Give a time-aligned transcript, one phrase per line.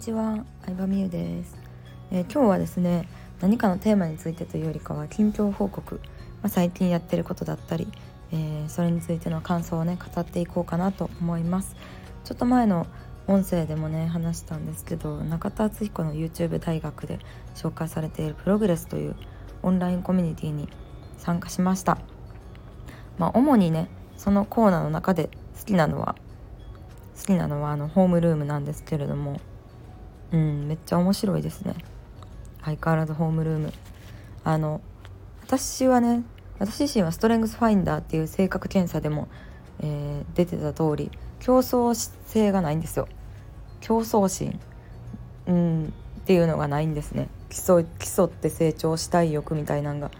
[0.00, 1.58] ちは、相葉美優です、
[2.10, 3.06] えー、今日はですね
[3.42, 7.86] 何かのテーマについてというよりかは近況報告、まあ、最近やってることだったり、
[8.32, 11.76] えー、それについての感想をね語っていこうかなと思います。
[12.24, 12.86] ちょっと前の
[13.26, 17.18] 音声でもね話したんですけど中田敦彦の YouTube 大学で
[17.54, 19.16] 紹介されているプログレスという
[19.62, 20.70] オンラインコミュニティに
[21.18, 21.98] 参加しました。
[23.18, 25.28] まあ主にねそのコーナーの中で
[25.58, 26.16] 好きなのは
[27.18, 29.38] 好きなのはあのホームルームなんですけれども
[30.32, 31.74] うんめっちゃ面白いですね。
[32.62, 33.72] 相変わらずホームルーム。
[34.44, 34.80] あの
[35.42, 36.22] 私はね
[36.58, 39.28] 私自身はストレングスファインダーっていう性格検査でも、
[39.80, 41.94] えー、出てた通り競争
[42.26, 43.08] 性がないんですよ。
[43.80, 44.58] 競争心。
[45.46, 47.28] うんっていうのがないんですね。
[47.48, 50.10] 競競って成長したい欲みたいなんが。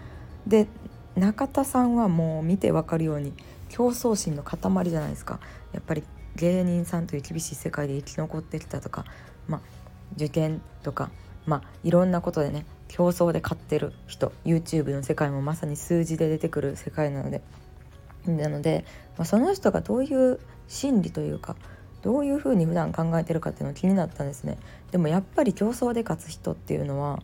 [0.45, 0.67] で
[1.15, 3.33] 中田さんはもう見てわかるように
[3.69, 5.39] 競争心の塊じゃないですか。
[5.73, 6.03] やっぱり
[6.35, 9.05] 芸人さんという厳しい世界で生き残ってきたとか
[9.47, 9.61] まあ
[10.15, 11.09] 受験とか
[11.45, 17.41] まあいろんなことでね競争で勝ってる人 YouTube の世界もまさに数字で出てくる世界なので。
[18.25, 18.85] なので、
[19.17, 21.55] まあ、その人がどういう心理というか
[22.01, 24.57] どういうふうに普段考えてるかっていうのが気になったんですね。
[24.91, 27.21] でもやっぱり競争で勝つ人っていうのは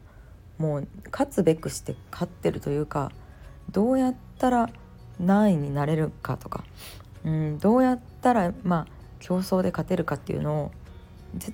[0.58, 3.12] もう勝つべくして勝ってるというか
[3.72, 4.70] どうやったら
[5.20, 6.64] 何位になれるかとか、
[7.26, 8.88] うん、どうやったらまあ
[9.20, 10.72] 競争で勝てるかっていうのを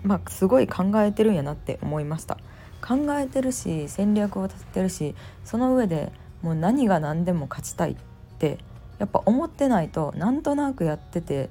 [0.04, 2.38] まあ、すごい考えてるんやなって思いました。
[2.86, 7.96] 考えてるし戦略を立ててるしその上でもう何が何でも勝ちたいっ
[8.40, 8.58] て
[9.00, 11.50] やっぱ思ってないとなんとなくやってて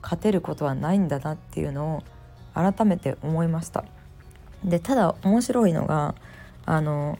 [0.00, 2.02] 勝てることはないんだなっていうのを
[2.54, 3.84] 改めて思いました。
[4.64, 6.14] でただ面白いのが
[6.64, 7.18] あの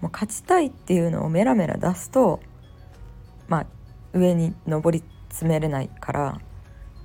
[0.00, 2.40] もう勝ちたいっていうのをメラメラ出すと
[3.48, 3.66] まあ
[4.12, 6.40] 上に上り詰めれないから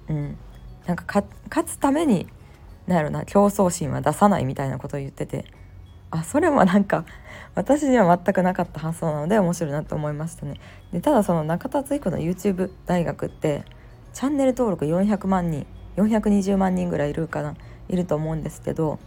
[0.09, 0.37] うん。
[0.85, 2.27] なんか勝つために
[2.89, 5.45] なんやろな競争心は出さないみたいなことを言ってて。
[6.11, 7.05] あそれもなんか
[7.53, 10.55] 私には全くなかった発想なので面白いなと思いましたね。
[10.91, 13.63] でただその中田敦彦の YouTube 大学って
[14.13, 15.67] チャンネル登録400万人
[15.97, 17.53] 420万人ぐらいいるかな
[17.89, 18.97] いると思うんですけど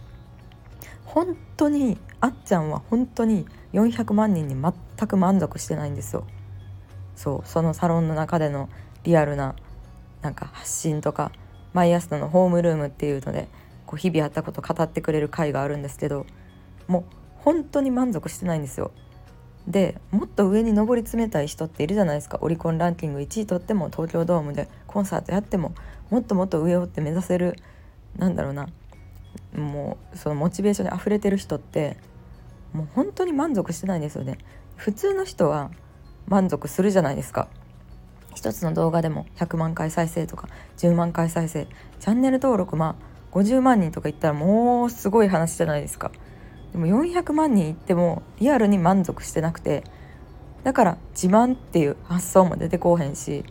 [1.03, 6.23] 本当にあっちゃんは本当に400万人に全く満足してないんですよ。
[7.17, 8.69] そうそのサロンの中での
[9.03, 9.55] リアルな
[10.21, 11.31] なんか発信とか
[11.73, 13.49] 毎朝のホームルームっていうので
[13.93, 16.25] こう日々あったことを語ってくれる回があるんですけど
[16.87, 17.03] もう
[17.35, 18.91] 本当に満足してないんですよ。
[19.67, 22.39] でもっと上に上り詰めたい人っているじゃないですか。
[22.41, 25.75] オリコンランキング1位取っても東京ドームでコンサートやっても
[26.09, 27.55] もっともっと上をって目指せる
[28.17, 28.67] なんだろうな。
[29.55, 31.97] もうそのモチベーションにあふれてる人って
[32.73, 34.39] もう本当に満足してないんですよね。
[34.75, 35.69] 普通の人は
[36.25, 37.47] 満足するじゃないですか。
[38.33, 41.67] 一つの動画でも100万回再生とか10万回再生
[41.99, 46.11] チャンネル登録まあ50万人とかいったらもうすごい話じゃないですか。
[46.71, 49.83] でも400万人いってもリアルに満足してなくて
[50.63, 53.45] だから自慢っていう発想も出てこうへんし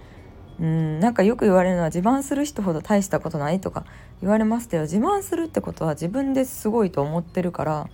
[0.60, 3.84] うんなんかよく言われるのは自慢する人ほど大したことないとか
[4.20, 7.88] 言われますけど自慢するってことは自分ですごいと思ってるから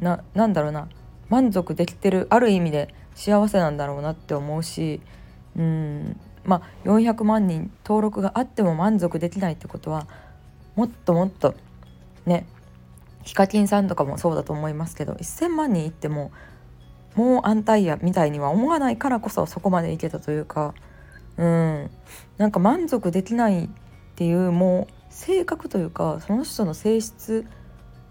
[0.00, 0.88] ななんだろうな
[1.28, 5.00] 満足できてるある意味で幸せなんだろうなって思うし
[5.56, 10.06] うんまあ400万人登録があっても満足できないってことは
[10.74, 11.54] もっともっと
[12.26, 12.46] ね
[13.22, 16.32] ヒカキンさんとかもそうだと思いますけど1,000万人いっても
[17.14, 20.74] もう安泰やみたいには思わないからこそそこまでいけたというか
[21.36, 21.90] うん
[22.38, 23.68] なんか満足できないっ
[24.16, 27.46] ていうもう性格というかその人の性質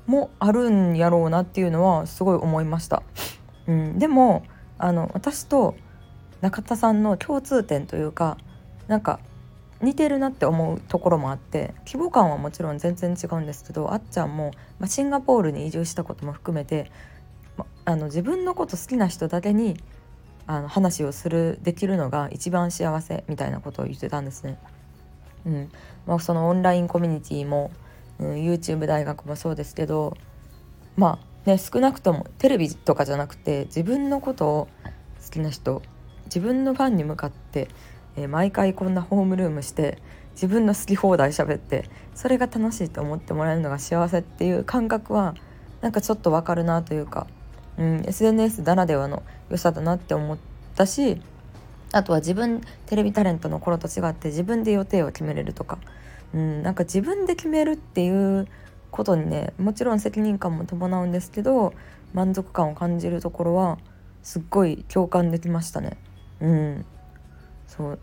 [0.05, 3.03] もあるんやろうなっていうのはすごい思いました。
[3.67, 4.43] うん、でも
[4.77, 5.75] あの私と
[6.41, 8.37] 中田さんの共通点というか
[8.87, 9.19] なんか
[9.81, 16.91] 似てるなって思うところもあって規模感はもちろん全然違うんですけどあっちゃんも、まあ、シンガポールに移住したことも含めて、
[17.57, 19.77] まあの自分のこと好きな人だけに
[20.47, 24.57] あの話をするできるのが一番幸せみたいなことを言ってたんですね。
[25.45, 25.71] うん
[26.05, 27.71] まあ、そのオンラインコミュニティも、
[28.19, 30.15] うん、YouTube 大学もそうですけど
[30.95, 34.67] まあね少なくともテレビとかじゃなくて自分のことを
[35.23, 35.81] 好きな人
[36.25, 37.69] 自分のファンに向かって
[38.15, 39.97] えー、毎回こんなホームルームして
[40.33, 45.35] 自分の好き放題喋ってそれが楽しいと思ってもらえるのが幸せっていう感覚は
[45.81, 47.27] なんかちょっとわかるなというか、
[47.77, 50.37] うん、SNS ならではの良さだなって思っ
[50.75, 51.21] たし
[51.91, 55.77] あとは自分テレビタレントの頃と違って自分で予定を決めれるとか、
[56.33, 58.47] うん、なんか自分で決めるっていう
[58.91, 61.73] ことにねもちろん責任感も伴うんですけど
[62.13, 63.77] 満足感を感じるところは
[64.23, 65.97] すっごい共感できましたね。
[66.39, 66.85] うん
[67.77, 67.99] そう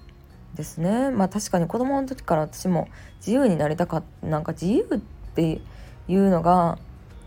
[0.55, 1.11] ですね。
[1.11, 2.89] まあ確かに子供の時から私も
[3.19, 4.99] 自由になりたかったなんか自由っ
[5.35, 5.61] て
[6.09, 6.79] いうのが、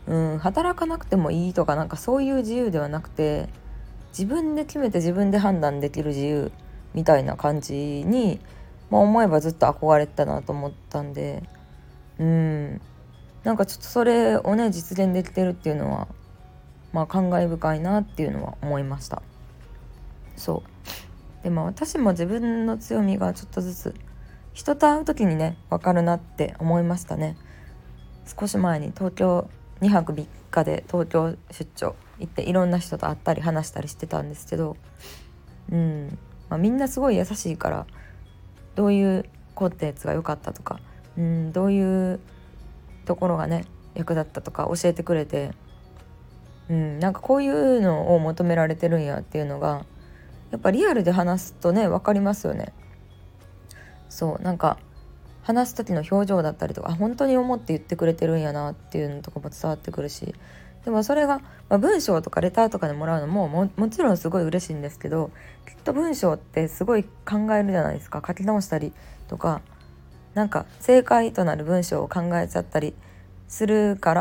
[0.08, 3.48] うん、働かなくてもいいとかなんかそういう自由ではなくて
[4.10, 6.52] 自分で決めて自分で判断できる自由
[6.96, 8.40] みたいな感じに、
[8.90, 11.44] まあ、思えばずっと憧れてたなと思ったんで
[12.18, 12.82] うん。
[13.44, 16.08] なんかちょっとそれをね実現できてるっていうのは
[16.92, 19.22] まあ感慨深いなっていうのは思いました。
[20.36, 20.72] そう。
[21.44, 23.96] でも私も自分の強みがちょっとずつ
[24.54, 27.38] 人と会う時にね分かるなって思いましたね。
[28.26, 29.50] 少し前に東京
[29.82, 34.78] 2泊3日で東京出張行っていろんな人と会ったり話したりしてたんですけど
[35.72, 36.18] うん、
[36.50, 37.88] まあ、みんなすごい優しいから
[38.76, 40.80] どういうコンテンツが良かったとか
[41.18, 42.20] うんどういう
[43.06, 43.66] ところがね
[43.96, 45.52] 役立ったとか教えてくれて、
[46.70, 49.86] うん、なんかこういうのを求められてるんやっていうのが
[50.51, 52.74] やっぱリアルで話すとね分かりますよね。
[54.09, 54.77] そうなんか
[55.44, 60.36] 話す時の表情だったりとか本当に思って言ってくれてるんやなっていうのとかも伝わってくるし
[60.86, 61.39] でもそれが、
[61.69, 65.31] まあ、文章とかレターとかでもらうのももちろんすごい嬉しいんですけど
[65.68, 68.94] きっと文章ってすごい考えるじゃないですか書き直したり
[69.27, 69.62] とか
[70.33, 72.94] なんか正解となる文章を考えちゃったり
[73.48, 74.13] するか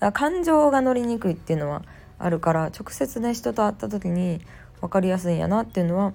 [0.00, 1.82] ら感情が乗りにくいっていうのは
[2.18, 4.40] あるから直接ね人と会った時に
[4.80, 6.12] 分かりやすいんやなっていうのは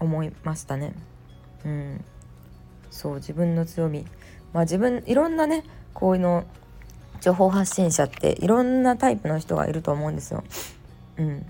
[0.00, 0.94] 思いましたね。
[1.64, 2.04] うん、
[2.90, 4.04] そう自分の強み
[4.52, 6.44] まあ自分いろんなねこういうの
[7.20, 10.42] 情報発信者っていろんなタイプの人がいると思うんですよ。
[11.18, 11.46] うん、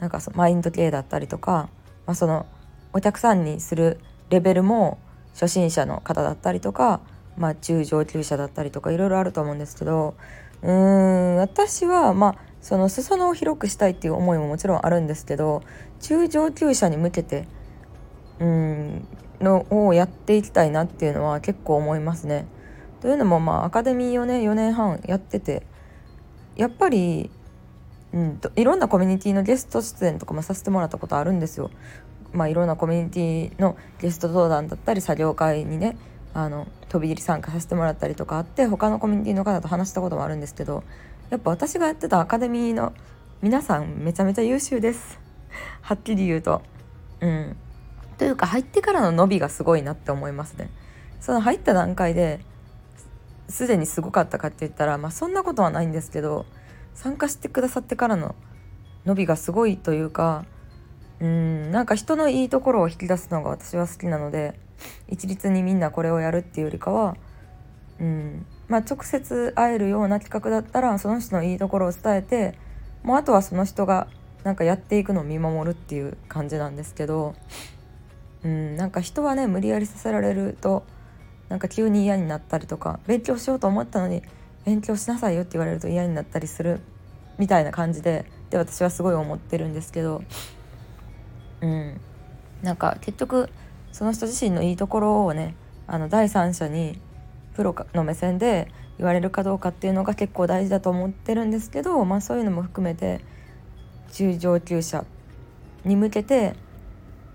[0.00, 1.68] なんかマインド系だったりとか、
[2.06, 2.46] まあ、その
[2.92, 4.00] お客さんにする
[4.30, 4.98] レベルも
[5.34, 7.00] 初心者の方だったりとか、
[7.36, 10.14] まあ、中上級者だったりとかいろいろあると思うんですけど
[10.62, 15.62] うーん私はまあその裾野を広くしたいっていう思いももちろんあるんですけど
[16.00, 17.46] 中上級者に向けて
[18.38, 19.06] うん
[19.40, 22.46] のをやっていきたいなっていうのは結構思いますね。
[23.00, 25.66] というのもまあアカデミーをね4年半やってて
[26.56, 27.30] やっぱり、
[28.12, 31.70] うん、いろんなコミュニティのゲスト出演とかもさせてもらったことあるんですよ。
[32.32, 35.98] まあ、いろんなコミュニティのゲスト登壇だったり作業会にね
[36.32, 40.82] あの飛び入り参加させてもらったりとかあって他のコミュニティの方と話したこともあるんですけど
[41.32, 42.92] やっぱ私がやってたアカデミーの
[43.40, 45.18] 皆さんめちゃめちゃ優秀です
[45.80, 46.60] はっきり言うと。
[47.22, 47.56] うん、
[48.18, 50.68] というか入ってからの伸びがすごいなって思いますね。
[51.20, 52.40] その入った段階で
[53.48, 56.44] すでにすごかったかって言ったら、まあ、そんなことはないんですけど
[56.94, 58.34] 参加してくださってからの
[59.06, 60.44] 伸びがすごいというか
[61.18, 64.60] うんなんか人のいいところを引き出すのが私は好きなので
[65.08, 67.16] 一律にみんなこれをやるっていうよりかは、
[67.98, 72.54] うんまあ、直接会えるような企画だったらその人のいいところを伝えて
[73.02, 74.06] もうあとはその人が
[74.44, 77.34] なんかやっていくのを見守るっていう感じなんですけど、
[78.42, 80.84] うん、なんか人はね無理やりさせられると
[81.50, 84.22] なんか急に嫌になったりとか勉強しようと思ったのに
[84.64, 86.80] 勉強しなさいよって言われると嫌になったりする
[87.36, 90.22] みたいな感じでで私はすごい思ってるんですけど
[91.60, 92.00] うん、
[92.62, 93.50] なんか結局
[93.92, 96.98] その人自身のいいところをねあの第三者に
[97.54, 103.20] プロの目線で言われるかどうかっていうのが結構大事だと思ってるんですけど、まあ、そういうのも含めて
[104.12, 105.04] 中上級者
[105.84, 106.54] に向けて、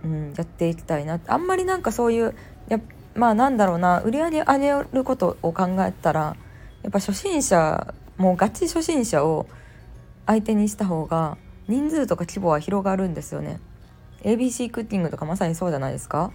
[0.03, 2.35] うん、やっていきたいなあんまりなんかそういう
[2.69, 2.79] や
[3.15, 6.37] まあなんだろうな売り上げ上げることを考えたら
[6.83, 9.47] やっぱ初心者もうガチ初心者を
[10.25, 13.59] 相手にした方が人数とか規模は広がるんですよね。
[14.23, 16.31] ABC クッキングとかまさにそうじゃないですか。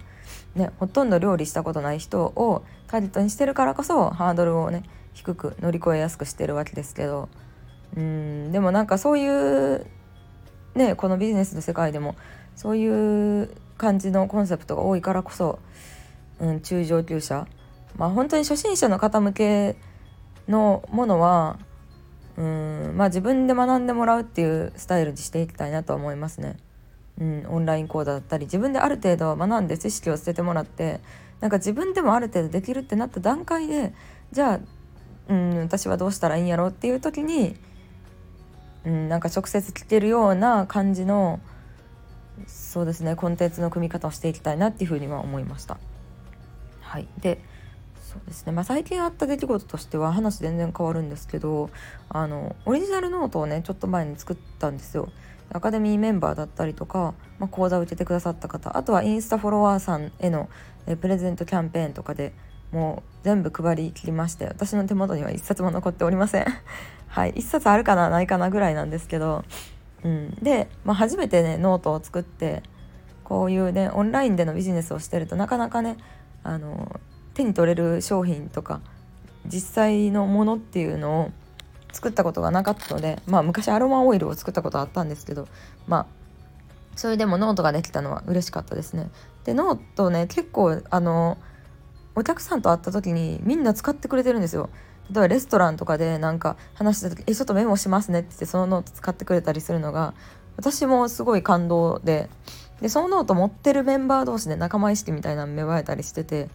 [0.55, 7.27] ね、ほとんど料理したことない人をターゲットにしてるからこそハードルをね低く乗り越えやすくしてるわけですけど
[7.97, 9.85] うんでもなんかそういう
[10.75, 12.15] ねこのビジネスの世界でも
[12.55, 15.59] そういう感じのコンセプトが多いからこそ、
[16.39, 17.47] うん、中上級者
[17.97, 19.75] まあ本当に初心者の方向け
[20.47, 21.57] のものは
[22.37, 26.57] うんまあ自分で学んでもらうっていうスタイルにしていきたいなと思いますね。
[27.19, 30.99] うん、オンライン講座だったり自分である程度学んで知識を捨ててもらって
[31.41, 33.93] なんか自分でもある程度できるってなった段階で
[34.31, 34.59] じゃあ、
[35.29, 37.55] うん、私はどうしたらいいんやろうっていう時に、
[38.85, 41.39] うん、なんか直接聞けるような感じの
[42.47, 45.77] そうですねコンテンツの組み方をしていきたいなっていうふうには思いました。
[46.81, 47.39] はい、で
[48.13, 51.71] そうですね、まあ、最近あった出来事としては話全然変わるんですけど
[52.09, 55.09] あのオリジナルノートをねちょっと前に作ったんですよ。
[55.53, 60.49] アカデミーメンバーだったりとか、まあ、講座を受けてくださった方あとはインスタフォロワーさんへの
[60.87, 62.33] えプレゼントキャンペーンとかで
[62.71, 66.45] もう全部配りきりまして私の手元には1冊も残っておりません。
[67.07, 69.45] はい1冊あるかなないかなぐらいなんですけど、
[70.03, 72.63] うん、で、まあ、初めてねノートを作って
[73.23, 75.97] こういうねオンラインでのビジネスをしてるとなかなかね
[76.43, 76.99] あの
[77.35, 78.81] 手に取れる商品とか
[79.45, 81.31] 実際のものっていうのを
[81.93, 85.47] 作ったことがなかったのでまあ昔アロマオイルを作ったことあったんですけど
[85.87, 86.05] まあ
[86.95, 89.09] それでもノートができたのは嬉しかったですね。
[89.45, 91.37] でノートね結構あの
[92.15, 94.69] お客さんと会った時にみんな使ってくれてるんですよ。
[95.09, 100.13] 例えばレストランとかでなんか話した時「えちょっとメモしますね」って言ってそのノート使ってくれたりするのが
[100.55, 102.29] 私もすごい感動で
[102.81, 106.49] でそのノート持ってるメンバー同士で仲間意識みたいなの芽生えたりしてて、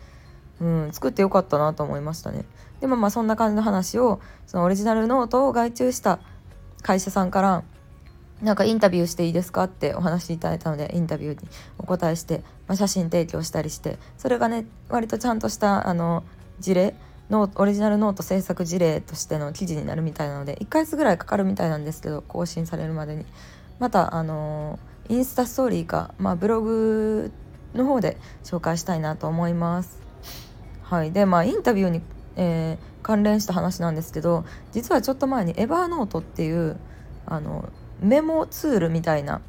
[0.60, 2.44] うん、作ってよかったなと思いましたね。
[2.80, 6.18] でもまあそんな感じの話をそのオリジナルノートを外注した
[6.82, 7.64] 会社さんから
[8.42, 16.22] なんかインタビューしていいですかってお話いただいたのでインタビューにお答えして、まあ、写真提供したりしてそれがね割とちゃんとしたあの
[16.60, 16.94] 事例
[17.30, 23.26] オリジナルノート制作事例としての記事になるみたいなので1ヶ月ぐらいかかるみたいなんですけど更新されるまでに
[23.80, 27.32] またあのインスタストーリーか、まあ、ブログ
[27.74, 30.00] の方で紹介したいなと思います。
[30.82, 32.00] はい、でまあインタビューに、
[32.38, 36.78] えー、関連した話なんですけど実はちょっと前にエバーノートっていう
[37.26, 37.68] あの
[38.00, 39.42] メモツールみたいな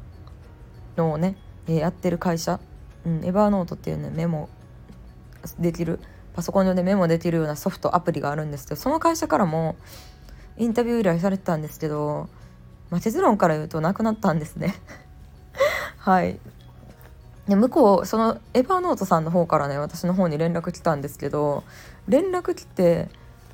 [0.96, 1.36] のをね、
[1.68, 2.60] えー、やってる会社、
[3.06, 4.50] うん、エバーノートっていうねメモ
[5.58, 6.00] できる
[6.34, 9.76] パソコン上でメモできるようなソフトアプリがあるんですけどその会社からも
[10.58, 12.28] インタビュー依頼されてたんですけど、
[12.90, 14.74] まあ、結論から言うとなくなったんですね。
[15.96, 16.38] はい。
[17.50, 21.64] で向こうそのエバーノートさんの方からね私の方に連絡来たんですけど
[22.08, 23.08] 連絡来て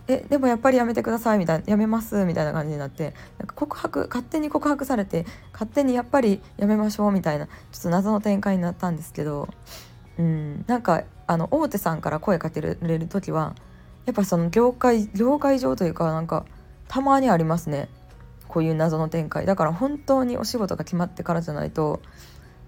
[0.07, 9.49] えでもやっぱりやめてくださいみたいなやめますみたいな感じになってなんか告白勝手に告白されて勝手にやっぱりやめましょうみたいなちょっと謎の展開になったんですけど
[10.19, 13.55] うんなんかあの大手さんから声かけられる時は
[14.05, 16.45] やっぱその業界業界上というかなんか
[16.89, 17.89] たまにありますね。
[18.47, 19.45] こういう謎の展開。
[19.45, 22.01] だから本当にお仕事が決まってからじゃないと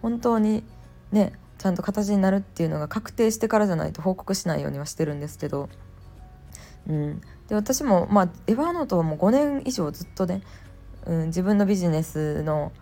[0.03, 0.65] 本当に
[1.13, 5.69] ねちゃんと形になるっていうのが確定してからじゃないと報告しないようにはしてるんですけど。
[6.89, 10.43] うん、で私も、まあ、エヴァーノートはもう5年以上ずっとね、
[11.05, 12.73] うん、自分のビジネスの、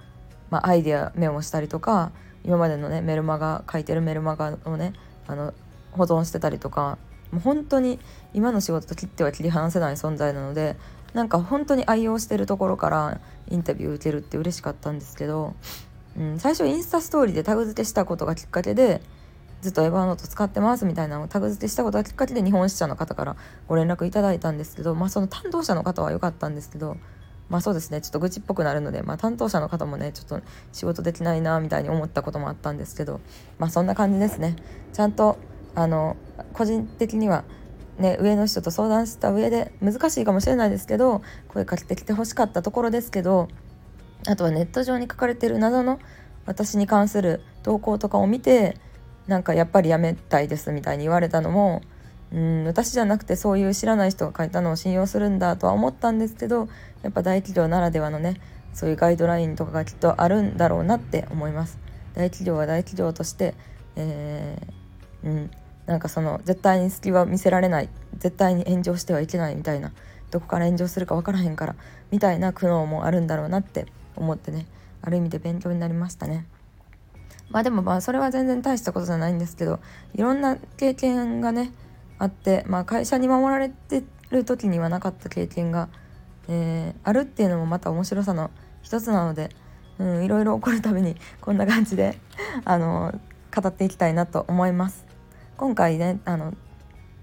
[0.49, 2.13] まあ、アイデアメモしたりとか
[2.45, 4.93] 今までのねメルマガ書いてるメルマガをね
[5.27, 5.55] あの
[5.91, 6.99] 保存してたりとか
[7.33, 7.99] もう本当に
[8.33, 10.77] 今の仕事と切っては切り離せない存在なので
[11.13, 15.55] なんか本当に愛用してるところからインタビュー受けるって嬉しかったんですけど、
[16.19, 19.03] うん、最初インスタストーリーでタグ付けしたことがきっかけで
[19.63, 23.37] ずっとエヴァーノート使ってますみたいなのをタグ付けしたことがきっかけで日本支社の方から
[23.69, 26.97] ご連絡いただいたんですけど、まあ、その担当者の方は良かったんですけど、
[27.49, 30.41] まあそうですね、ちょっと愚痴っぽくなるので、まあ、担当者の方もね、ちょっと
[30.73, 33.21] 仕事できないなみたいに思ったこともあったんですけど、
[33.59, 34.57] まあそんな感じですね。
[34.93, 35.39] ちゃんと、
[35.75, 36.17] あの、
[36.53, 37.45] 個人的には、
[37.99, 43.49] ね、上の人と相談した上で難しいかもしれないですけど声かけてきてほしかったところですけど
[44.27, 45.99] あとはネット上に書かれてる謎の
[46.47, 48.77] 私に関する投稿とかを見て
[49.27, 51.83] なんかやっぱりやめたいですみたいに言われたのも
[52.33, 56.69] うん私じゃなくてそういう知らない人が書いたのを信用するんだとは思ったんですけど
[57.03, 58.41] やっぱ大企業ならではのね
[58.73, 61.79] そういうガイドラインとかがきっとあるんだろうなって思います。
[62.15, 63.55] 大企業は大企業として、
[63.95, 65.51] えー、うん
[65.87, 69.93] なんかその絶対に隙は見せられない絶対に炎上してはいけないみたいな
[70.31, 71.77] どこから炎上するか分からへんから
[72.11, 74.67] みたいな苦悩もあるんだろうなって思ってね
[75.03, 76.47] ある意味で勉強になりましたね。
[77.51, 79.79] まあでもまあそれは全然大したことじゃないんですけど
[80.15, 81.73] いろんな経験がね
[82.19, 85.89] あって、まあ、会社に守られてる時にはなかった経験が、
[86.49, 88.51] えー、あるっていうのもまた面白さの
[88.83, 89.51] 一つなので、
[89.99, 92.19] うん、いろいろ起こるたびに こんな感じで
[92.65, 93.19] あの
[93.55, 95.05] 語っていきたいなと思います。
[95.57, 96.55] 今回ねあの、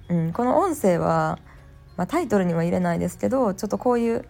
[0.09, 1.39] うん、この音声は、
[1.97, 4.25] まあ、タイトルには入れないですけどちょっとこういう、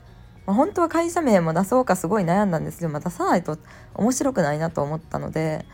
[0.45, 3.57] まあ、本当は会社名も出そうかすごい悩んだんですけど、まあ、出さないと
[3.95, 5.65] 面白くないなと思ったので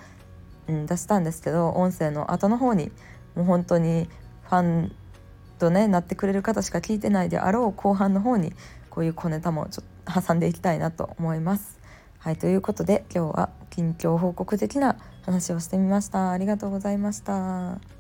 [0.70, 2.92] うん、出したんですけど音声の後の方に
[3.36, 4.08] もう本当に
[4.44, 4.96] ファン
[5.58, 8.54] とねなってくれる方しか聞いてないであろう後半の方に
[8.90, 11.80] こういう小ネタもちょっと挟んでいきたいなと思います。
[12.20, 16.32] はいということで今日は近況報告的な話をしてみました。
[16.32, 17.99] ありがとうございました。